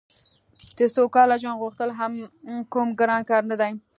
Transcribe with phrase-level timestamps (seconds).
[0.77, 2.13] د سوکاله ژوند غوښتل هم
[2.73, 3.71] کوم ګران کار نه دی